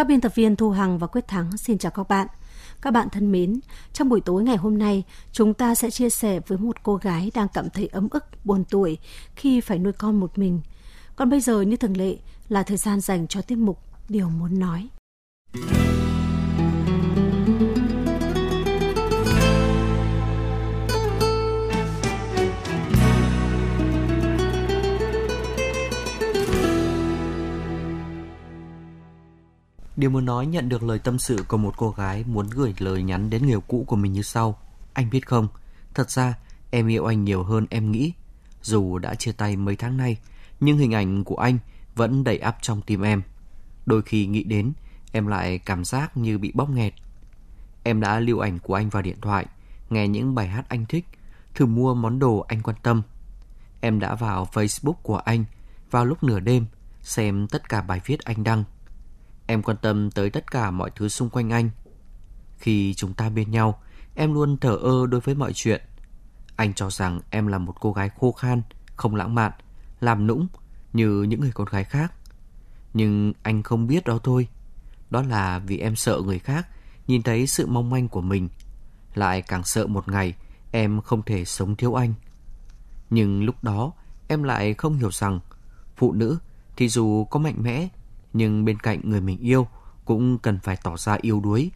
[0.00, 2.26] Các biên tập viên Thu Hằng và Quyết Thắng xin chào các bạn.
[2.82, 3.60] Các bạn thân mến,
[3.92, 7.30] trong buổi tối ngày hôm nay, chúng ta sẽ chia sẻ với một cô gái
[7.34, 8.98] đang cảm thấy ấm ức, buồn tuổi
[9.36, 10.60] khi phải nuôi con một mình.
[11.16, 12.16] Còn bây giờ như thường lệ
[12.48, 14.88] là thời gian dành cho tiết mục Điều muốn nói.
[30.00, 33.02] Điều muốn nói nhận được lời tâm sự của một cô gái muốn gửi lời
[33.02, 34.58] nhắn đến người cũ của mình như sau.
[34.92, 35.48] Anh biết không,
[35.94, 36.34] thật ra
[36.70, 38.12] em yêu anh nhiều hơn em nghĩ.
[38.62, 40.18] Dù đã chia tay mấy tháng nay,
[40.60, 41.58] nhưng hình ảnh của anh
[41.94, 43.22] vẫn đầy áp trong tim em.
[43.86, 44.72] Đôi khi nghĩ đến,
[45.12, 46.94] em lại cảm giác như bị bóp nghẹt.
[47.82, 49.46] Em đã lưu ảnh của anh vào điện thoại,
[49.90, 51.06] nghe những bài hát anh thích,
[51.54, 53.02] thử mua món đồ anh quan tâm.
[53.80, 55.44] Em đã vào Facebook của anh
[55.90, 56.66] vào lúc nửa đêm,
[57.02, 58.64] xem tất cả bài viết anh đăng.
[59.50, 61.70] Em quan tâm tới tất cả mọi thứ xung quanh anh.
[62.58, 63.82] Khi chúng ta bên nhau,
[64.14, 65.82] em luôn thở ơ đối với mọi chuyện.
[66.56, 68.62] Anh cho rằng em là một cô gái khô khan,
[68.96, 69.52] không lãng mạn,
[70.00, 70.46] làm nũng
[70.92, 72.12] như những người con gái khác.
[72.94, 74.48] Nhưng anh không biết đó thôi.
[75.10, 76.68] Đó là vì em sợ người khác
[77.06, 78.48] nhìn thấy sự mong manh của mình.
[79.14, 80.34] Lại càng sợ một ngày
[80.70, 82.14] em không thể sống thiếu anh.
[83.10, 83.92] Nhưng lúc đó
[84.28, 85.40] em lại không hiểu rằng
[85.96, 86.38] phụ nữ
[86.76, 87.88] thì dù có mạnh mẽ
[88.32, 89.68] nhưng bên cạnh người mình yêu
[90.04, 91.70] cũng cần phải tỏ ra yêu đuối.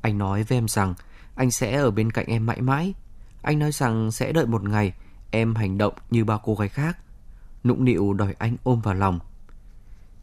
[0.00, 0.94] Anh nói với em rằng
[1.34, 2.94] anh sẽ ở bên cạnh em mãi mãi.
[3.42, 4.92] Anh nói rằng sẽ đợi một ngày
[5.30, 6.98] em hành động như bao cô gái khác.
[7.64, 9.18] Nụng nịu đòi anh ôm vào lòng.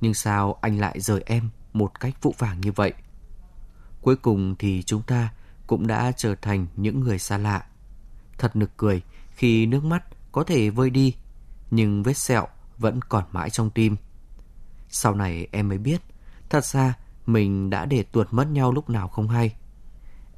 [0.02, 2.94] Nhưng sao anh lại rời em một cách vụ vàng như vậy?
[4.02, 5.34] Cuối cùng thì chúng ta
[5.68, 7.66] cũng đã trở thành những người xa lạ.
[8.38, 11.16] Thật nực cười khi nước mắt có thể vơi đi,
[11.72, 12.48] nhưng vết sẹo
[12.78, 13.96] vẫn còn mãi trong tim.
[14.98, 16.02] Sau này em mới biết,
[16.50, 16.94] thật ra
[17.26, 19.56] mình đã để tuột mất nhau lúc nào không hay.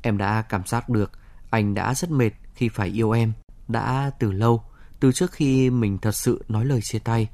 [0.01, 1.11] Em đã cảm giác được
[1.49, 3.33] anh đã rất mệt khi phải yêu em,
[3.67, 4.63] đã từ lâu,
[4.99, 7.29] từ trước khi mình thật sự nói lời chia tay.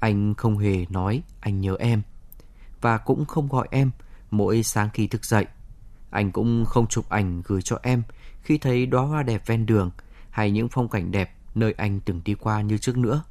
[0.00, 2.02] Anh không hề nói anh nhớ em,
[2.80, 3.90] và cũng không gọi em
[4.30, 5.46] mỗi sáng khi thức dậy.
[6.10, 8.02] Anh cũng không chụp ảnh gửi cho em
[8.42, 9.90] khi thấy đóa hoa đẹp ven đường
[10.30, 13.22] hay những phong cảnh đẹp nơi anh từng đi qua như trước nữa.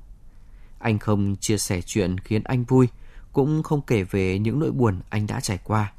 [0.79, 2.87] Anh không chia sẻ chuyện khiến anh vui,
[3.33, 5.91] cũng không kể về những nỗi buồn anh đã trải qua.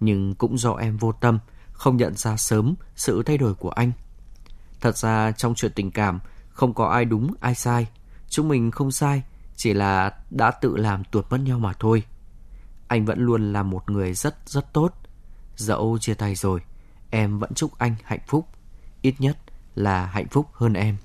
[0.00, 1.38] Nhưng cũng do em vô tâm,
[1.72, 3.92] không nhận ra sớm sự thay đổi của anh.
[4.80, 7.86] Thật ra trong chuyện tình cảm, không có ai đúng ai sai.
[8.28, 9.22] Chúng mình không sai,
[9.56, 12.02] chỉ là đã tự làm tuột mất nhau mà thôi.
[12.88, 14.92] Anh vẫn luôn là một người rất rất tốt.
[15.56, 16.60] Dẫu chia tay rồi,
[17.10, 18.48] em vẫn chúc anh hạnh phúc.
[19.02, 19.38] Ít nhất
[19.74, 20.96] là hạnh phúc hơn em.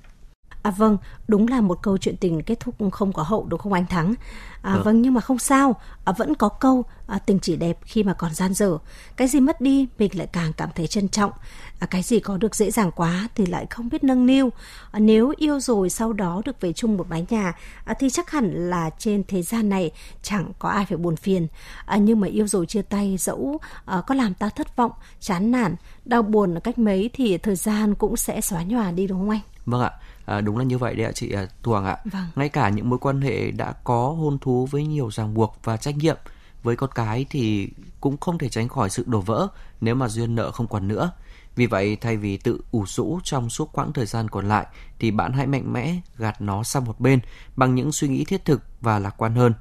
[0.63, 0.97] À vâng,
[1.27, 4.13] đúng là một câu chuyện tình kết thúc không có hậu đúng không anh Thắng?
[4.61, 4.81] À, ừ.
[4.83, 8.13] Vâng nhưng mà không sao, à, vẫn có câu à, tình chỉ đẹp khi mà
[8.13, 8.77] còn gian dở.
[9.15, 11.31] Cái gì mất đi mình lại càng cảm thấy trân trọng.
[11.79, 14.49] À, cái gì có được dễ dàng quá thì lại không biết nâng niu.
[14.91, 17.53] À, nếu yêu rồi sau đó được về chung một mái nhà
[17.85, 19.91] à, thì chắc hẳn là trên thế gian này
[20.21, 21.47] chẳng có ai phải buồn phiền.
[21.85, 25.51] À, nhưng mà yêu rồi chia tay dẫu à, có làm ta thất vọng, chán
[25.51, 25.75] nản,
[26.05, 29.41] đau buồn cách mấy thì thời gian cũng sẽ xóa nhòa đi đúng không anh?
[29.65, 29.91] Vâng ạ
[30.25, 31.97] À, đúng là như vậy đấy ạ chị à, Tuồng ạ.
[32.05, 32.27] Vâng.
[32.35, 35.77] Ngay cả những mối quan hệ đã có hôn thú với nhiều ràng buộc và
[35.77, 36.17] trách nhiệm
[36.63, 37.69] với con cái thì
[38.01, 39.47] cũng không thể tránh khỏi sự đổ vỡ
[39.81, 41.11] nếu mà duyên nợ không còn nữa.
[41.55, 44.67] Vì vậy thay vì tự ủ rũ trong suốt quãng thời gian còn lại
[44.99, 47.19] thì bạn hãy mạnh mẽ gạt nó sang một bên
[47.55, 49.53] bằng những suy nghĩ thiết thực và lạc quan hơn.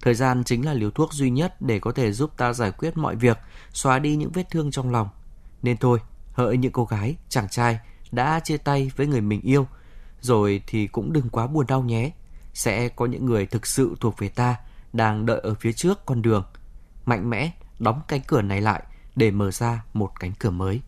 [0.00, 2.96] Thời gian chính là liều thuốc duy nhất để có thể giúp ta giải quyết
[2.96, 3.38] mọi việc,
[3.72, 5.08] xóa đi những vết thương trong lòng.
[5.62, 5.98] Nên thôi,
[6.32, 7.78] hỡi những cô gái, chàng trai
[8.12, 9.66] đã chia tay với người mình yêu
[10.20, 12.10] rồi thì cũng đừng quá buồn đau nhé.
[12.54, 14.56] Sẽ có những người thực sự thuộc về ta
[14.92, 16.44] đang đợi ở phía trước con đường.
[17.06, 18.82] Mạnh mẽ đóng cánh cửa này lại
[19.16, 20.80] để mở ra một cánh cửa mới.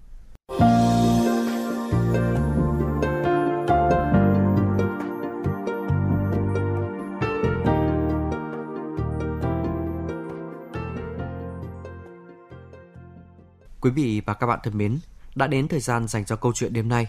[13.81, 14.99] Quý vị và các bạn thân mến,
[15.35, 17.07] đã đến thời gian dành cho câu chuyện đêm nay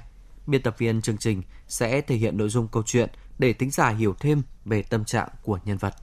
[0.47, 3.09] biên tập viên chương trình sẽ thể hiện nội dung câu chuyện
[3.39, 5.93] để tính giả hiểu thêm về tâm trạng của nhân vật.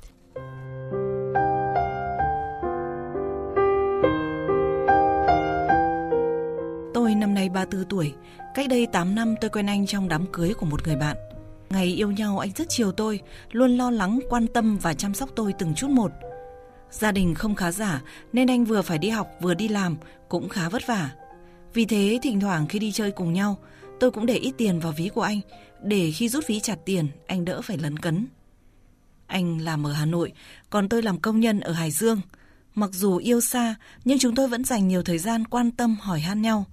[6.95, 8.15] Tôi năm nay 34 tuổi,
[8.55, 11.17] cách đây 8 năm tôi quen anh trong đám cưới của một người bạn.
[11.71, 13.21] Ngày yêu nhau anh rất chiều tôi,
[13.53, 16.13] luôn lo lắng, quan tâm và chăm sóc tôi từng chút một.
[16.91, 18.03] Gia đình không khá giả
[18.33, 19.97] nên anh vừa phải đi học vừa đi làm,
[20.29, 21.11] cũng khá vất vả.
[21.75, 23.57] Vì thế thỉnh thoảng khi đi chơi cùng nhau,
[24.01, 25.41] tôi cũng để ít tiền vào ví của anh,
[25.83, 28.27] để khi rút ví chặt tiền anh đỡ phải lấn cấn.
[29.27, 30.33] Anh làm ở Hà Nội,
[30.71, 32.21] còn tôi làm công nhân ở Hải Dương.
[32.75, 33.75] Mặc dù yêu xa,
[34.05, 36.65] nhưng chúng tôi vẫn dành nhiều thời gian quan tâm hỏi han nhau.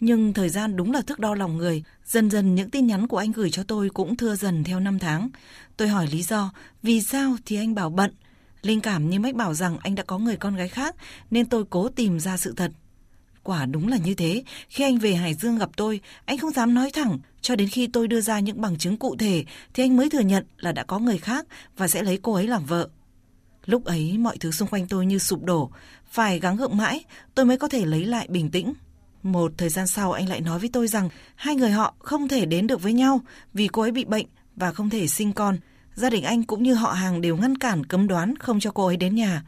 [0.00, 3.16] Nhưng thời gian đúng là thước đo lòng người, dần dần những tin nhắn của
[3.16, 5.30] anh gửi cho tôi cũng thưa dần theo năm tháng.
[5.76, 6.52] Tôi hỏi lý do,
[6.82, 8.14] vì sao thì anh bảo bận.
[8.62, 10.96] Linh cảm như Mách bảo rằng anh đã có người con gái khác,
[11.30, 12.72] nên tôi cố tìm ra sự thật.
[13.50, 16.74] Quả đúng là như thế, khi anh về Hải Dương gặp tôi, anh không dám
[16.74, 19.44] nói thẳng, cho đến khi tôi đưa ra những bằng chứng cụ thể
[19.74, 22.46] thì anh mới thừa nhận là đã có người khác và sẽ lấy cô ấy
[22.46, 22.88] làm vợ.
[23.66, 25.70] Lúc ấy mọi thứ xung quanh tôi như sụp đổ,
[26.10, 27.04] phải gắng gượng mãi
[27.34, 28.72] tôi mới có thể lấy lại bình tĩnh.
[29.22, 32.46] Một thời gian sau anh lại nói với tôi rằng hai người họ không thể
[32.46, 33.20] đến được với nhau
[33.54, 34.26] vì cô ấy bị bệnh
[34.56, 35.56] và không thể sinh con.
[35.94, 38.86] Gia đình anh cũng như họ hàng đều ngăn cản cấm đoán không cho cô
[38.86, 39.42] ấy đến nhà.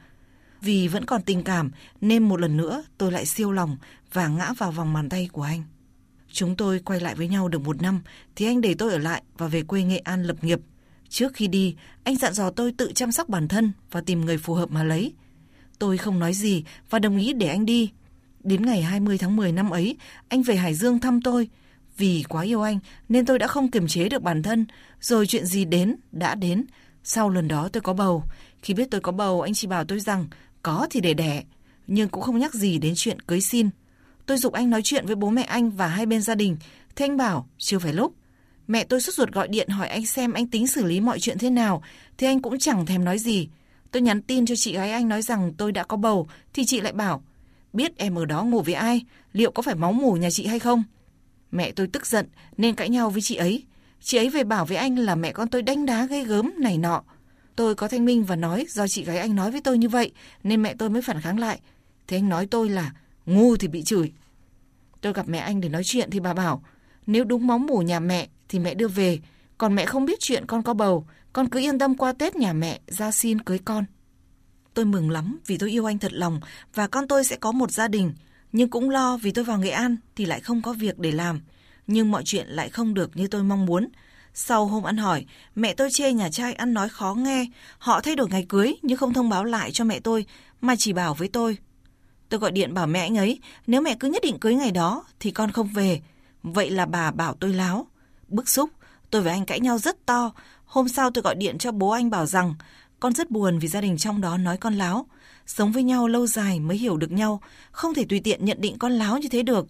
[0.62, 1.70] Vì vẫn còn tình cảm
[2.00, 3.76] nên một lần nữa tôi lại siêu lòng
[4.12, 5.62] và ngã vào vòng bàn tay của anh.
[6.32, 8.02] Chúng tôi quay lại với nhau được một năm
[8.36, 10.60] thì anh để tôi ở lại và về quê Nghệ An lập nghiệp.
[11.08, 14.38] Trước khi đi, anh dặn dò tôi tự chăm sóc bản thân và tìm người
[14.38, 15.12] phù hợp mà lấy.
[15.78, 17.92] Tôi không nói gì và đồng ý để anh đi.
[18.40, 19.96] Đến ngày 20 tháng 10 năm ấy,
[20.28, 21.48] anh về Hải Dương thăm tôi.
[21.96, 22.78] Vì quá yêu anh
[23.08, 24.66] nên tôi đã không kiềm chế được bản thân,
[25.00, 26.64] rồi chuyện gì đến, đã đến.
[27.04, 28.24] Sau lần đó tôi có bầu.
[28.62, 30.26] Khi biết tôi có bầu, anh chỉ bảo tôi rằng
[30.62, 31.42] có thì để đẻ,
[31.86, 33.70] nhưng cũng không nhắc gì đến chuyện cưới xin.
[34.26, 36.56] Tôi dục anh nói chuyện với bố mẹ anh và hai bên gia đình,
[36.96, 38.14] thế anh bảo chưa phải lúc.
[38.66, 41.38] Mẹ tôi sốt ruột gọi điện hỏi anh xem anh tính xử lý mọi chuyện
[41.38, 41.82] thế nào,
[42.18, 43.48] thì anh cũng chẳng thèm nói gì.
[43.90, 46.80] Tôi nhắn tin cho chị gái anh nói rằng tôi đã có bầu, thì chị
[46.80, 47.22] lại bảo,
[47.72, 50.58] biết em ở đó ngủ với ai, liệu có phải máu mủ nhà chị hay
[50.58, 50.82] không?
[51.50, 53.64] Mẹ tôi tức giận nên cãi nhau với chị ấy.
[54.00, 56.78] Chị ấy về bảo với anh là mẹ con tôi đánh đá gây gớm này
[56.78, 57.02] nọ.
[57.56, 60.12] Tôi có thanh minh và nói do chị gái anh nói với tôi như vậy
[60.44, 61.60] nên mẹ tôi mới phản kháng lại.
[62.06, 62.92] Thế anh nói tôi là
[63.26, 64.12] ngu thì bị chửi.
[65.00, 66.62] Tôi gặp mẹ anh để nói chuyện thì bà bảo
[67.06, 69.18] nếu đúng móng mủ nhà mẹ thì mẹ đưa về.
[69.58, 72.52] Còn mẹ không biết chuyện con có bầu, con cứ yên tâm qua Tết nhà
[72.52, 73.84] mẹ ra xin cưới con.
[74.74, 76.40] Tôi mừng lắm vì tôi yêu anh thật lòng
[76.74, 78.12] và con tôi sẽ có một gia đình.
[78.52, 81.40] Nhưng cũng lo vì tôi vào Nghệ An thì lại không có việc để làm.
[81.86, 83.88] Nhưng mọi chuyện lại không được như tôi mong muốn.
[84.34, 85.24] Sau hôm ăn hỏi,
[85.54, 87.46] mẹ tôi chê nhà trai ăn nói khó nghe.
[87.78, 90.26] Họ thay đổi ngày cưới nhưng không thông báo lại cho mẹ tôi,
[90.60, 91.58] mà chỉ bảo với tôi.
[92.28, 95.04] Tôi gọi điện bảo mẹ anh ấy, nếu mẹ cứ nhất định cưới ngày đó
[95.20, 96.00] thì con không về.
[96.42, 97.86] Vậy là bà bảo tôi láo.
[98.28, 98.70] Bức xúc,
[99.10, 100.32] tôi và anh cãi nhau rất to.
[100.64, 102.54] Hôm sau tôi gọi điện cho bố anh bảo rằng
[103.00, 105.06] con rất buồn vì gia đình trong đó nói con láo.
[105.46, 107.40] Sống với nhau lâu dài mới hiểu được nhau,
[107.70, 109.66] không thể tùy tiện nhận định con láo như thế được.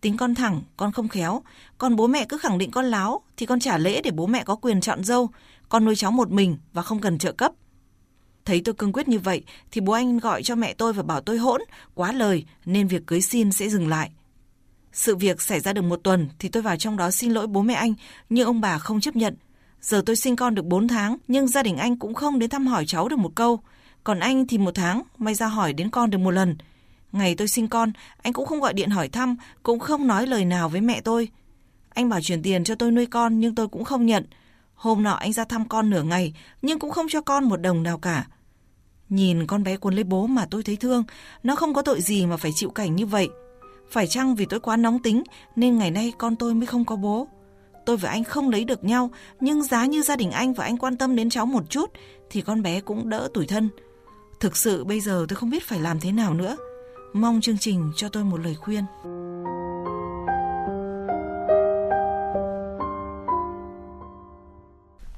[0.00, 1.42] Tính con thẳng, con không khéo,
[1.78, 4.44] còn bố mẹ cứ khẳng định con láo thì con trả lễ để bố mẹ
[4.44, 5.30] có quyền chọn dâu,
[5.68, 7.52] con nuôi cháu một mình và không cần trợ cấp.
[8.44, 11.20] Thấy tôi cương quyết như vậy thì bố anh gọi cho mẹ tôi và bảo
[11.20, 11.60] tôi hỗn,
[11.94, 14.10] quá lời nên việc cưới xin sẽ dừng lại.
[14.92, 17.62] Sự việc xảy ra được một tuần thì tôi vào trong đó xin lỗi bố
[17.62, 17.94] mẹ anh
[18.28, 19.36] nhưng ông bà không chấp nhận.
[19.80, 22.66] Giờ tôi sinh con được 4 tháng nhưng gia đình anh cũng không đến thăm
[22.66, 23.60] hỏi cháu được một câu.
[24.04, 26.56] Còn anh thì một tháng may ra hỏi đến con được một lần.
[27.12, 30.44] Ngày tôi sinh con, anh cũng không gọi điện hỏi thăm, cũng không nói lời
[30.44, 31.28] nào với mẹ tôi.
[31.88, 34.24] Anh bảo chuyển tiền cho tôi nuôi con nhưng tôi cũng không nhận.
[34.74, 37.82] Hôm nọ anh ra thăm con nửa ngày nhưng cũng không cho con một đồng
[37.82, 38.26] nào cả.
[39.08, 41.04] Nhìn con bé cuốn lấy bố mà tôi thấy thương,
[41.42, 43.28] nó không có tội gì mà phải chịu cảnh như vậy.
[43.90, 45.22] Phải chăng vì tôi quá nóng tính
[45.56, 47.28] nên ngày nay con tôi mới không có bố?
[47.86, 49.10] Tôi và anh không lấy được nhau,
[49.40, 51.90] nhưng giá như gia đình anh và anh quan tâm đến cháu một chút
[52.30, 53.68] thì con bé cũng đỡ tủi thân.
[54.40, 56.56] Thực sự bây giờ tôi không biết phải làm thế nào nữa.
[57.20, 58.84] Mong chương trình cho tôi một lời khuyên.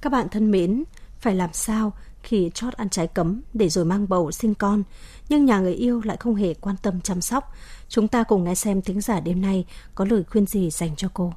[0.03, 0.85] Các bạn thân mến,
[1.19, 4.83] phải làm sao khi chót ăn trái cấm để rồi mang bầu sinh con,
[5.29, 7.45] nhưng nhà người yêu lại không hề quan tâm chăm sóc.
[7.89, 9.65] Chúng ta cùng nghe xem thính giả đêm nay
[9.95, 11.33] có lời khuyên gì dành cho cô.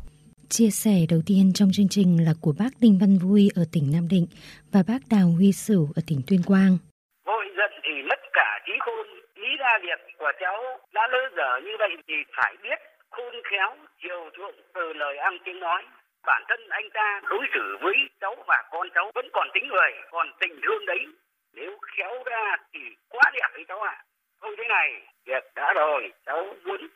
[0.50, 3.91] Chia sẻ đầu tiên trong chương trình là của bác Đinh Văn Vui ở tỉnh
[3.91, 4.27] Nam Định
[4.72, 6.77] và bác Đào Huy Sửu ở tỉnh Tuyên Quang.
[7.25, 11.59] Vội giận thì mất cả trí khôn, nghĩ ra việc của cháu đã lỡ dở
[11.63, 15.83] như vậy thì phải biết khôn khéo, chiều chuộng từ lời ăn tiếng nói.
[16.25, 19.91] Bản thân anh ta đối xử với cháu và con cháu vẫn còn tính người,
[20.11, 21.05] còn tình thương đấy.
[21.53, 23.91] Nếu khéo ra thì quá đẹp với cháu ạ.
[23.91, 24.03] À.
[24.41, 26.87] Thôi thế này, việc đã rồi, cháu muốn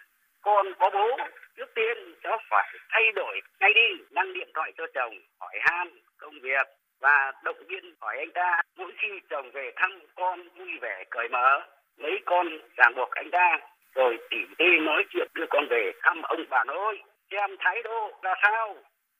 [0.41, 1.17] con có bố
[1.57, 5.87] trước tiên cháu phải thay đổi ngay đi năng điện thoại cho chồng hỏi han
[6.17, 6.67] công việc
[6.99, 11.29] và động viên hỏi anh ta mỗi khi chồng về thăm con vui vẻ cởi
[11.29, 11.61] mở
[11.97, 12.47] lấy con
[12.77, 13.57] ràng buộc anh ta,
[13.95, 17.03] rồi tỉ tê nói chuyện đưa con về thăm ông bà nội.
[17.31, 18.75] Xem thái độ ra sao?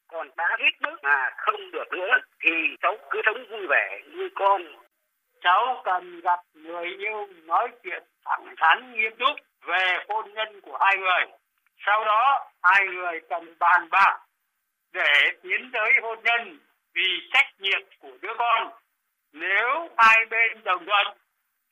[0.08, 2.14] Còn đã hết nước mà không được nữa,
[2.44, 2.52] thì
[2.82, 4.62] cháu cứ sống vui vẻ như con.
[5.42, 10.78] Cháu cần gặp người yêu nói chuyện thẳng thắn, nghiêm túc về hôn nhân của
[10.82, 11.26] hai người.
[11.86, 14.20] Sau đó, hai người cần bàn bạc
[14.94, 16.60] để tiến tới hôn nhân
[16.94, 18.72] vì trách nhiệm của đứa con.
[19.34, 21.18] Nếu hai bên đồng thuận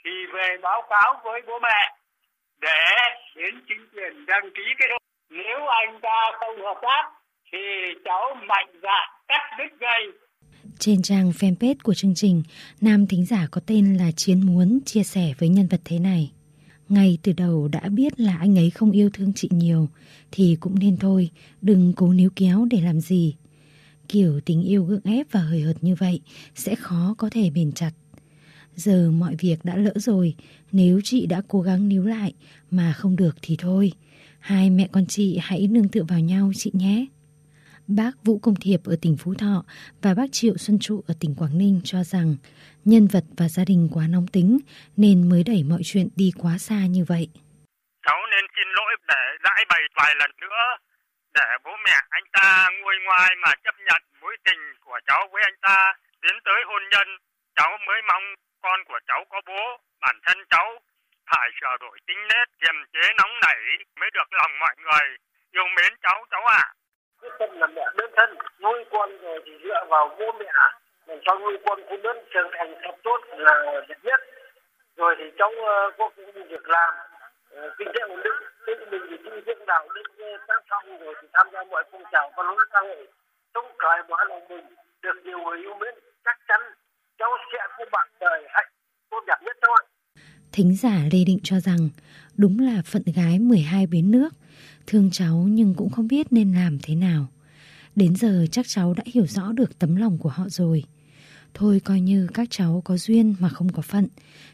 [0.03, 1.95] thì về báo cáo với bố mẹ
[2.61, 2.79] để
[3.35, 7.03] đến chính quyền đăng ký kết hôn nếu anh ta không hợp tác
[7.51, 7.59] thì
[8.05, 10.23] cháu mạnh dạn cắt đứt dây
[10.79, 12.43] trên trang fanpage của chương trình,
[12.81, 16.31] nam thính giả có tên là Chiến Muốn chia sẻ với nhân vật thế này.
[16.89, 19.89] Ngay từ đầu đã biết là anh ấy không yêu thương chị nhiều,
[20.31, 21.29] thì cũng nên thôi,
[21.61, 23.35] đừng cố níu kéo để làm gì.
[24.07, 26.21] Kiểu tình yêu gượng ép và hời hợt như vậy
[26.55, 27.91] sẽ khó có thể bền chặt.
[28.75, 30.35] Giờ mọi việc đã lỡ rồi,
[30.71, 32.33] nếu chị đã cố gắng níu lại
[32.71, 33.91] mà không được thì thôi.
[34.39, 37.05] Hai mẹ con chị hãy nương tựa vào nhau chị nhé.
[37.87, 39.65] Bác Vũ Công Thiệp ở tỉnh Phú Thọ
[40.01, 42.35] và bác Triệu Xuân Trụ ở tỉnh Quảng Ninh cho rằng
[42.85, 44.59] nhân vật và gia đình quá nóng tính
[44.97, 47.27] nên mới đẩy mọi chuyện đi quá xa như vậy.
[48.05, 50.61] Cháu nên xin lỗi để giải bày vài lần nữa
[51.33, 55.41] để bố mẹ anh ta nguôi ngoai mà chấp nhận mối tình của cháu với
[55.49, 55.77] anh ta
[56.21, 57.07] tiến tới hôn nhân.
[57.55, 58.25] Cháu mới mong
[58.63, 60.79] con của cháu có bố, bản thân cháu
[61.31, 63.59] phải sửa đổi tính nết, kiềm chế nóng nảy
[63.99, 65.17] mới được lòng mọi người.
[65.51, 66.63] Yêu mến cháu cháu ạ.
[66.63, 66.73] À
[67.23, 70.51] quyết tâm làm mẹ đơn thân nuôi con rồi thì dựa vào bố mẹ.
[71.07, 74.19] Làm sao nuôi con cũng lớn trưởng thành thật tốt là đẹp nhất.
[74.97, 76.93] Rồi thì cháu uh, có công việc làm
[77.57, 80.99] uh, kinh tế ổn định tự mình thì đi dưỡng đạo đức ờ, tác phong
[80.99, 83.07] rồi thì tham gia mọi phong trào văn hóa xã hội.
[83.53, 86.61] Sống cởi mở lòng mình được nhiều người yêu mến chắc chắn
[87.17, 88.67] cháu sẽ có bạn đời hạnh
[89.09, 89.77] tốt đẹp nhất thôi
[90.53, 91.89] Thính giả Lê Định cho rằng
[92.35, 94.33] đúng là phận gái 12 bến nước
[94.87, 97.27] Thương cháu nhưng cũng không biết nên làm thế nào.
[97.95, 100.83] Đến giờ chắc cháu đã hiểu rõ được tấm lòng của họ rồi.
[101.53, 104.07] Thôi coi như các cháu có duyên mà không có phận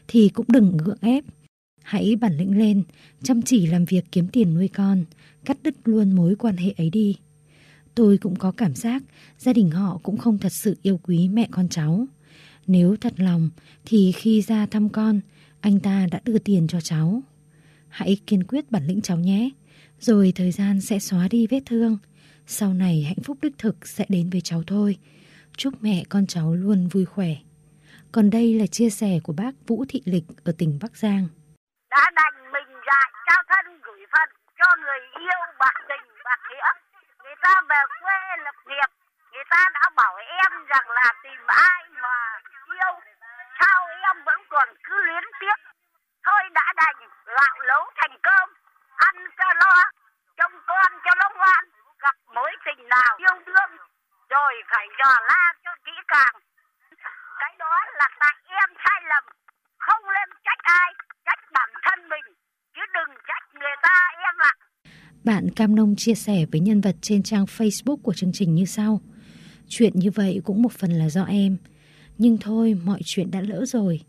[0.08, 1.24] thì cũng đừng gượng ép.
[1.82, 2.82] Hãy bản lĩnh lên,
[3.22, 5.04] chăm chỉ làm việc kiếm tiền nuôi con,
[5.44, 7.16] cắt đứt luôn mối quan hệ ấy đi.
[7.94, 9.02] Tôi cũng có cảm giác
[9.38, 12.06] gia đình họ cũng không thật sự yêu quý mẹ con cháu.
[12.66, 13.50] Nếu thật lòng
[13.84, 15.20] thì khi ra thăm con,
[15.60, 17.22] anh ta đã đưa tiền cho cháu.
[17.88, 19.50] Hãy kiên quyết bản lĩnh cháu nhé.
[19.98, 21.98] Rồi thời gian sẽ xóa đi vết thương.
[22.46, 24.98] Sau này hạnh phúc đích thực sẽ đến với cháu thôi.
[25.56, 27.32] Chúc mẹ con cháu luôn vui khỏe.
[28.12, 31.28] Còn đây là chia sẻ của bác Vũ Thị Lịch ở tỉnh Bắc Giang.
[31.90, 36.70] Đã đành mình dại trao thân gửi phận cho người yêu bạc tình bạc nghĩa.
[37.24, 38.90] Người ta về quê lập nghiệp.
[39.32, 42.16] Người ta đã bảo em rằng là tìm ai mà
[42.76, 42.92] yêu.
[43.60, 45.58] Sao em vẫn còn cứ luyến tiếc
[46.26, 48.48] Thôi đã đành, gạo lấu thành cơm,
[48.96, 49.82] ăn cho lo
[50.36, 51.64] trông con cho nó ngoan,
[51.98, 53.72] gặp mối tình nào yêu đương,
[54.28, 56.34] rồi phải dò la cho kỹ càng
[57.40, 59.24] cái đó là tại em sai lầm,
[59.78, 60.92] không nên trách ai,
[61.26, 62.34] trách bản thân mình,
[62.74, 63.96] chứ đừng trách người ta
[64.28, 64.52] em ạ
[65.24, 68.64] bạn Cam Nông chia sẻ với nhân vật trên trang Facebook của chương trình như
[68.64, 69.00] sau.
[69.68, 71.56] Chuyện như vậy cũng một phần là do em.
[72.22, 74.00] Nhưng thôi, mọi chuyện đã lỡ rồi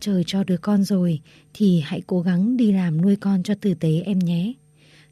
[0.00, 1.20] trời cho đứa con rồi
[1.54, 4.52] thì hãy cố gắng đi làm nuôi con cho tử tế em nhé.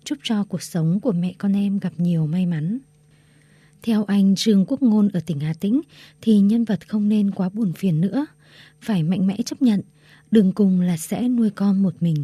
[0.05, 2.79] Chúc cho cuộc sống của mẹ con em gặp nhiều may mắn.
[3.87, 5.81] Theo anh Trương Quốc Ngôn ở tỉnh Hà Tĩnh
[6.23, 8.27] thì nhân vật không nên quá buồn phiền nữa.
[8.87, 9.81] Phải mạnh mẽ chấp nhận,
[10.31, 12.21] đừng cùng là sẽ nuôi con một mình.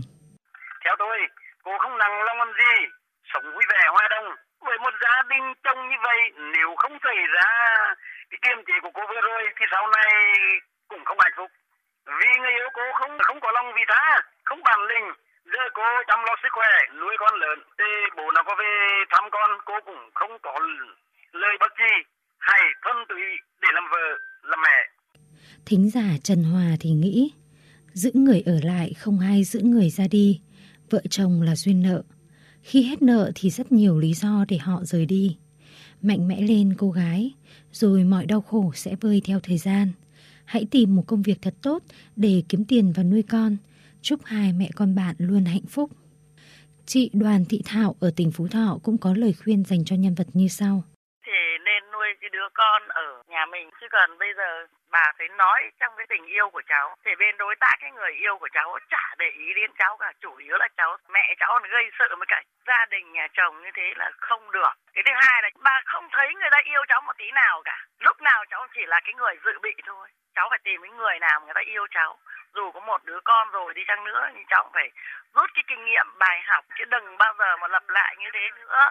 [0.85, 1.17] Theo tôi,
[1.65, 2.75] cô không nặng lòng làm gì,
[3.33, 4.29] sống vui vẻ hoa đông.
[4.67, 6.21] Với một gia đình chồng như vậy,
[6.55, 7.51] nếu không xảy ra
[8.31, 10.10] cái kiềm chế của cô vừa rồi thì sau này
[10.88, 11.50] cũng không hạnh phúc.
[12.18, 14.06] Vì người yêu cô không không có lòng vì tha
[14.44, 15.09] không bản lĩnh.
[15.52, 17.59] Giờ cô chăm lo sức khỏe, nuôi con lớn.
[17.78, 18.73] Thì bố nào có về
[19.11, 20.54] thăm con, cô cũng không có
[21.32, 21.92] lời bất chi
[22.38, 23.23] hay thân tùy
[23.62, 24.06] để làm vợ,
[24.42, 24.78] làm mẹ.
[25.66, 27.32] Thính giả Trần Hòa thì nghĩ,
[27.92, 30.40] giữ người ở lại không ai giữ người ra đi.
[30.90, 32.02] Vợ chồng là duyên nợ.
[32.62, 35.38] Khi hết nợ thì rất nhiều lý do để họ rời đi.
[36.02, 37.35] Mạnh mẽ lên cô gái,
[37.73, 39.92] rồi mọi đau khổ sẽ vơi theo thời gian.
[40.50, 41.83] Hãy tìm một công việc thật tốt
[42.16, 43.57] để kiếm tiền và nuôi con.
[44.02, 45.90] Chúc hai mẹ con bạn luôn hạnh phúc.
[46.87, 50.14] Chị Đoàn Thị Thảo ở tỉnh Phú Thọ cũng có lời khuyên dành cho nhân
[50.14, 50.83] vật như sau.
[51.26, 53.70] Thì nên nuôi cái đứa con ở nhà mình.
[53.80, 56.97] Chứ còn bây giờ bà phải nói trong cái tình yêu của cháu.
[57.04, 60.12] Thì bên đối tác cái người yêu của cháu chả để ý đến cháu cả.
[60.20, 63.70] Chủ yếu là cháu, mẹ cháu gây sự với cả gia đình, nhà chồng như
[63.75, 64.73] thế là không được.
[64.94, 67.78] Cái thứ hai là bà không thấy người ta yêu cháu một tí nào cả.
[67.99, 70.09] Lúc nào cháu chỉ là cái người dự bị thôi.
[70.35, 72.18] Cháu phải tìm cái người nào người ta yêu cháu.
[72.54, 74.90] Dù có một đứa con rồi đi chăng nữa thì cháu phải
[75.35, 76.64] rút cái kinh nghiệm bài học.
[76.78, 78.90] Chứ đừng bao giờ mà lặp lại như thế nữa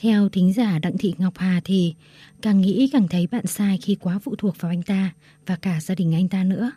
[0.00, 1.94] theo thính giả Đặng Thị Ngọc Hà thì
[2.42, 5.14] càng nghĩ càng thấy bạn sai khi quá phụ thuộc vào anh ta
[5.46, 6.70] và cả gia đình anh ta nữa.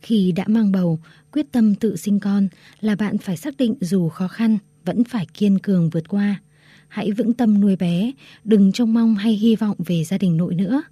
[0.00, 0.98] Khi đã mang bầu,
[1.32, 2.48] quyết tâm tự sinh con
[2.80, 6.40] là bạn phải xác định dù khó khăn vẫn phải kiên cường vượt qua.
[6.88, 8.12] Hãy vững tâm nuôi bé,
[8.44, 10.82] đừng trông mong hay hy vọng về gia đình nội nữa.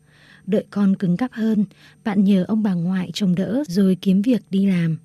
[0.46, 1.64] Đợi con cứng cắp hơn,
[2.04, 4.98] bạn nhờ ông bà ngoại trông đỡ rồi kiếm việc đi làm.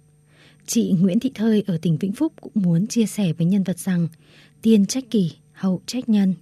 [0.65, 3.79] Chị Nguyễn Thị Thơi ở tỉnh Vĩnh Phúc cũng muốn chia sẻ với nhân vật
[3.79, 4.07] rằng
[4.61, 6.33] tiên trách kỷ, hậu trách nhân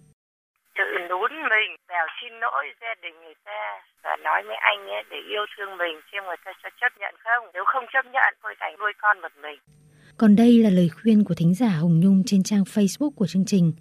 [1.98, 3.62] vào xin lỗi gia đình người ta
[4.04, 7.16] và nói với anh ấy để yêu thương mình xem người ta sẽ chấp nhận
[7.24, 9.60] không nếu không chấp nhận thôi thành nuôi con một mình
[10.18, 13.46] còn đây là lời khuyên của thính giả Hồng Nhung trên trang Facebook của chương
[13.46, 13.74] trình.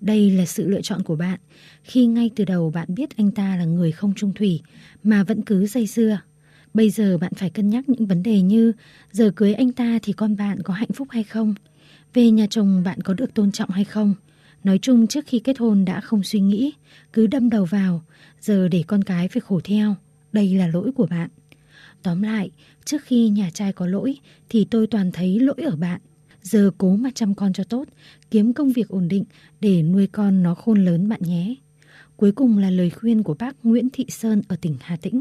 [0.00, 1.38] Đây là sự lựa chọn của bạn
[1.82, 4.60] khi ngay từ đầu bạn biết anh ta là người không trung thủy
[5.02, 6.18] mà vẫn cứ dây dưa.
[6.74, 8.72] Bây giờ bạn phải cân nhắc những vấn đề như
[9.10, 11.54] giờ cưới anh ta thì con bạn có hạnh phúc hay không?
[12.14, 14.14] Về nhà chồng bạn có được tôn trọng hay không?
[14.64, 16.74] Nói chung trước khi kết hôn đã không suy nghĩ,
[17.12, 18.02] cứ đâm đầu vào,
[18.40, 19.94] giờ để con cái phải khổ theo,
[20.32, 21.28] đây là lỗi của bạn.
[22.02, 22.50] Tóm lại,
[22.84, 26.00] trước khi nhà trai có lỗi thì tôi toàn thấy lỗi ở bạn.
[26.42, 27.84] Giờ cố mà chăm con cho tốt,
[28.30, 29.24] kiếm công việc ổn định
[29.60, 31.54] để nuôi con nó khôn lớn bạn nhé.
[32.16, 35.20] Cuối cùng là lời khuyên của bác Nguyễn Thị Sơn ở tỉnh Hà Tĩnh.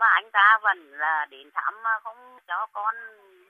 [0.00, 2.16] Mà anh ta vẫn là đến thăm không
[2.48, 2.94] cho con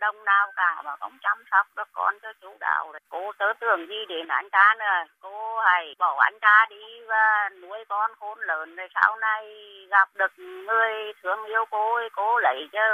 [0.01, 3.81] đông nào cả mà không chăm sóc được con cho chú đạo cô tớ tưởng
[3.89, 8.39] gì đến anh ta nữa cô hãy bỏ anh ta đi và nuôi con khôn
[8.41, 9.43] lớn rồi sau này
[9.91, 12.89] gặp được người thương yêu cô cô lấy chứ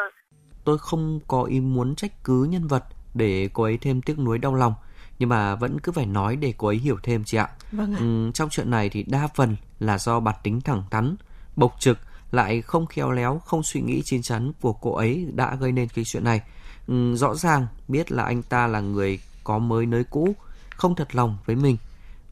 [0.64, 2.82] tôi không có ý muốn trách cứ nhân vật
[3.14, 4.75] để cô ấy thêm tiếc nuối đau lòng
[5.18, 7.49] nhưng mà vẫn cứ phải nói để cô ấy hiểu thêm chị ạ.
[7.73, 7.99] Vâng ạ.
[8.00, 11.16] Ừ, trong chuyện này thì đa phần là do bản tính thẳng thắn,
[11.56, 11.99] bộc trực
[12.30, 15.88] lại không khéo léo, không suy nghĩ chín chắn của cô ấy đã gây nên
[15.94, 16.40] cái chuyện này.
[16.87, 20.35] Ừ, rõ ràng biết là anh ta là người có mới nới cũ,
[20.76, 21.76] không thật lòng với mình.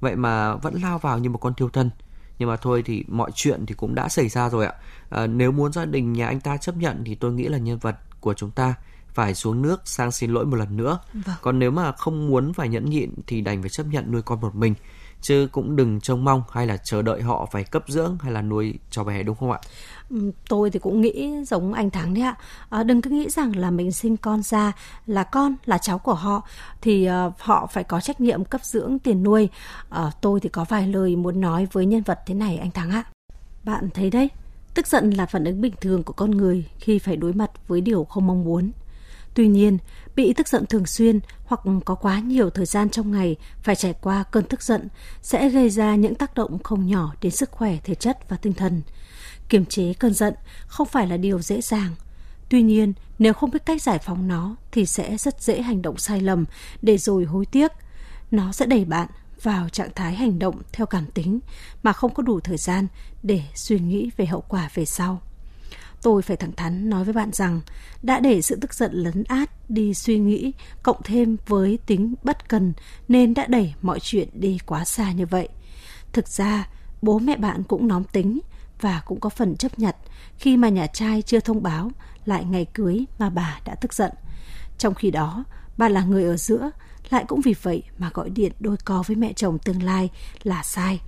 [0.00, 1.90] Vậy mà vẫn lao vào như một con thiêu thân.
[2.38, 4.72] Nhưng mà thôi thì mọi chuyện thì cũng đã xảy ra rồi ạ.
[5.10, 7.78] À, nếu muốn gia đình nhà anh ta chấp nhận thì tôi nghĩ là nhân
[7.78, 8.74] vật của chúng ta
[9.14, 10.98] phải xuống nước sang xin lỗi một lần nữa.
[11.12, 11.36] Vâng.
[11.42, 14.40] Còn nếu mà không muốn phải nhẫn nhịn thì đành phải chấp nhận nuôi con
[14.40, 14.74] một mình
[15.22, 18.42] chứ cũng đừng trông mong hay là chờ đợi họ phải cấp dưỡng hay là
[18.42, 19.58] nuôi cho bé đúng không ạ?
[20.10, 22.36] Ừ, tôi thì cũng nghĩ giống anh Thắng đấy ạ.
[22.70, 24.72] À, đừng cứ nghĩ rằng là mình sinh con ra
[25.06, 26.42] là con là cháu của họ
[26.80, 29.48] thì uh, họ phải có trách nhiệm cấp dưỡng tiền nuôi.
[29.88, 32.90] Uh, tôi thì có vài lời muốn nói với nhân vật thế này anh Thắng
[32.90, 33.04] ạ.
[33.64, 34.28] Bạn thấy đấy,
[34.74, 37.80] tức giận là phản ứng bình thường của con người khi phải đối mặt với
[37.80, 38.70] điều không mong muốn.
[39.34, 39.78] Tuy nhiên,
[40.16, 43.94] bị tức giận thường xuyên hoặc có quá nhiều thời gian trong ngày phải trải
[44.00, 44.88] qua cơn tức giận
[45.22, 48.52] sẽ gây ra những tác động không nhỏ đến sức khỏe thể chất và tinh
[48.52, 48.82] thần.
[49.48, 50.34] Kiềm chế cơn giận
[50.66, 51.94] không phải là điều dễ dàng.
[52.48, 55.98] Tuy nhiên, nếu không biết cách giải phóng nó thì sẽ rất dễ hành động
[55.98, 56.44] sai lầm
[56.82, 57.72] để rồi hối tiếc.
[58.30, 59.08] Nó sẽ đẩy bạn
[59.42, 61.40] vào trạng thái hành động theo cảm tính
[61.82, 62.86] mà không có đủ thời gian
[63.22, 65.20] để suy nghĩ về hậu quả về sau.
[66.02, 67.60] Tôi phải thẳng thắn nói với bạn rằng
[68.02, 72.48] đã để sự tức giận lấn át đi suy nghĩ cộng thêm với tính bất
[72.48, 72.72] cần
[73.08, 75.48] nên đã đẩy mọi chuyện đi quá xa như vậy.
[76.12, 76.68] Thực ra,
[77.02, 78.40] bố mẹ bạn cũng nóng tính
[78.80, 79.94] và cũng có phần chấp nhận
[80.38, 81.90] khi mà nhà trai chưa thông báo
[82.24, 84.12] lại ngày cưới mà bà đã tức giận.
[84.78, 85.44] Trong khi đó,
[85.76, 86.70] bà là người ở giữa,
[87.10, 90.10] lại cũng vì vậy mà gọi điện đôi co với mẹ chồng tương lai
[90.42, 91.00] là sai.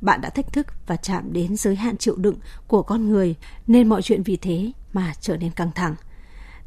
[0.00, 3.34] Bạn đã thách thức và chạm đến giới hạn chịu đựng của con người
[3.66, 5.94] nên mọi chuyện vì thế mà trở nên căng thẳng.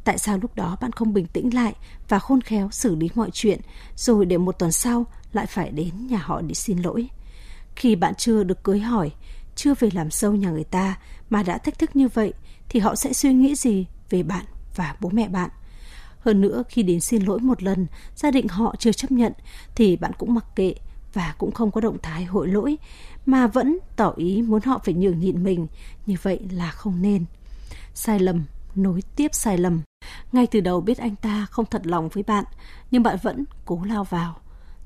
[0.04, 1.74] Tại sao lúc đó bạn không bình tĩnh lại
[2.08, 3.60] và khôn khéo xử lý mọi chuyện
[3.96, 7.08] rồi để một tuần sau lại phải đến nhà họ để xin lỗi?
[7.76, 9.10] Khi bạn chưa được cưới hỏi
[9.54, 10.98] chưa về làm sâu nhà người ta
[11.30, 12.32] mà đã thách thức như vậy
[12.68, 14.44] thì họ sẽ suy nghĩ gì về bạn
[14.76, 15.50] và bố mẹ bạn.
[16.18, 19.32] Hơn nữa khi đến xin lỗi một lần, gia đình họ chưa chấp nhận
[19.74, 20.74] thì bạn cũng mặc kệ
[21.12, 22.78] và cũng không có động thái hội lỗi
[23.26, 25.66] mà vẫn tỏ ý muốn họ phải nhường nhịn mình,
[26.06, 27.24] như vậy là không nên.
[27.94, 28.44] Sai lầm
[28.74, 29.80] nối tiếp sai lầm.
[30.32, 32.44] Ngay từ đầu biết anh ta không thật lòng với bạn,
[32.90, 34.36] nhưng bạn vẫn cố lao vào.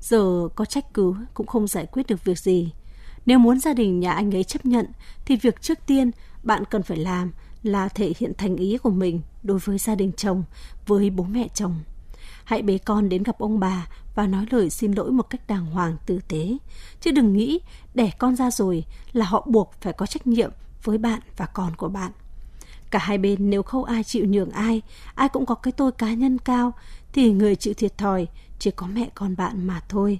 [0.01, 2.73] Giờ có trách cứ cũng không giải quyết được việc gì.
[3.25, 4.85] Nếu muốn gia đình nhà anh ấy chấp nhận
[5.25, 6.11] thì việc trước tiên
[6.43, 7.31] bạn cần phải làm
[7.63, 10.43] là thể hiện thành ý của mình đối với gia đình chồng,
[10.87, 11.79] với bố mẹ chồng.
[12.45, 15.65] Hãy bế con đến gặp ông bà và nói lời xin lỗi một cách đàng
[15.65, 16.57] hoàng tử tế,
[17.01, 17.59] chứ đừng nghĩ
[17.93, 20.51] đẻ con ra rồi là họ buộc phải có trách nhiệm
[20.83, 22.11] với bạn và con của bạn.
[22.91, 24.81] Cả hai bên nếu không ai chịu nhường ai,
[25.15, 26.73] ai cũng có cái tôi cá nhân cao,
[27.13, 28.27] thì người chịu thiệt thòi
[28.59, 30.19] chỉ có mẹ con bạn mà thôi.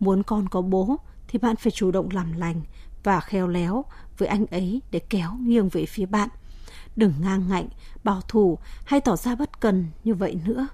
[0.00, 0.96] Muốn con có bố
[1.28, 2.62] thì bạn phải chủ động làm lành
[3.02, 3.84] và khéo léo
[4.18, 6.28] với anh ấy để kéo nghiêng về phía bạn.
[6.96, 7.68] Đừng ngang ngạnh,
[8.04, 10.66] bảo thủ hay tỏ ra bất cần như vậy nữa.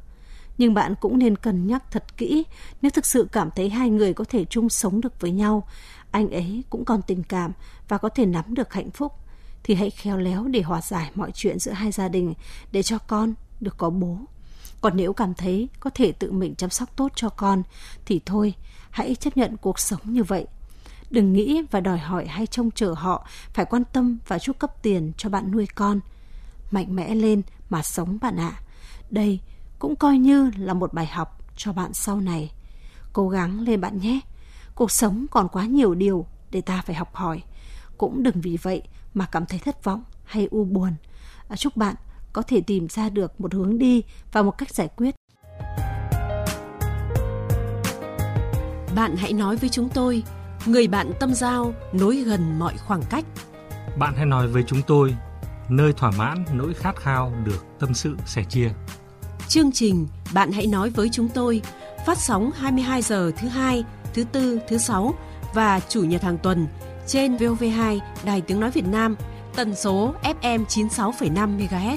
[0.59, 2.45] Nhưng bạn cũng nên cân nhắc thật kỹ
[2.83, 5.69] nếu thực sự cảm thấy hai người có thể chung sống được với nhau,
[6.11, 7.53] anh ấy cũng còn tình cảm
[7.89, 9.13] và có thể nắm được hạnh phúc
[9.63, 12.35] thì hãy khéo léo để hòa giải mọi chuyện giữa hai gia đình
[12.73, 14.19] để cho con được có bố.
[14.81, 17.63] Còn nếu cảm thấy có thể tự mình chăm sóc tốt cho con
[18.07, 18.55] thì thôi,
[18.91, 20.47] hãy chấp nhận cuộc sống như vậy.
[21.11, 24.83] Đừng nghĩ và đòi hỏi hay trông chờ họ phải quan tâm và chu cấp
[24.83, 26.01] tiền cho bạn nuôi con.
[26.71, 28.53] Mạnh mẽ lên mà sống bạn ạ.
[28.57, 28.63] À.
[29.11, 29.41] Đây
[29.79, 32.53] cũng coi như là một bài học cho bạn sau này.
[33.13, 34.21] Cố gắng lên bạn nhé.
[34.75, 37.43] Cuộc sống còn quá nhiều điều để ta phải học hỏi.
[37.99, 38.83] Cũng đừng vì vậy
[39.15, 40.95] mà cảm thấy thất vọng hay u buồn.
[41.49, 41.95] À, chúc bạn
[42.33, 45.15] có thể tìm ra được một hướng đi và một cách giải quyết.
[48.95, 50.23] Bạn hãy nói với chúng tôi,
[50.67, 53.25] người bạn tâm giao nối gần mọi khoảng cách.
[53.99, 55.17] Bạn hãy nói với chúng tôi,
[55.69, 58.71] nơi thỏa mãn nỗi khát khao được tâm sự sẻ chia.
[59.49, 61.63] Chương trình Bạn hãy nói với chúng tôi
[62.07, 65.15] phát sóng 22 giờ thứ hai, thứ tư, thứ sáu
[65.55, 66.67] và chủ nhật hàng tuần
[67.07, 69.17] trên VOV2 Đài Tiếng Nói Việt Nam,
[69.57, 71.97] tần số FM 96,5 MHz.